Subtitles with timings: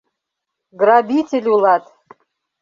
[0.79, 1.83] Грабитель улат!..